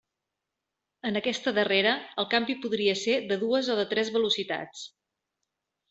[1.09, 1.93] En aquesta darrera,
[2.25, 4.85] el canvi podia ser de dues o de tres velocitats.